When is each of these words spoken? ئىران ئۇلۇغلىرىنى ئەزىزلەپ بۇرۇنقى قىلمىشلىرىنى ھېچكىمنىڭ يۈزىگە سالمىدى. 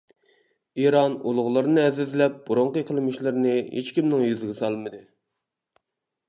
ئىران 0.83 1.17
ئۇلۇغلىرىنى 1.31 1.83
ئەزىزلەپ 1.89 2.39
بۇرۇنقى 2.47 2.83
قىلمىشلىرىنى 2.87 3.53
ھېچكىمنىڭ 3.77 4.25
يۈزىگە 4.29 4.57
سالمىدى. 4.63 5.05